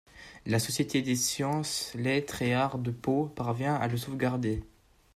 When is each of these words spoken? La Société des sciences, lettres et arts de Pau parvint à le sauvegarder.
La 0.47 0.57
Société 0.57 1.03
des 1.03 1.15
sciences, 1.15 1.93
lettres 1.93 2.41
et 2.41 2.55
arts 2.55 2.79
de 2.79 2.89
Pau 2.89 3.27
parvint 3.35 3.75
à 3.75 3.87
le 3.87 3.97
sauvegarder. 3.97 4.63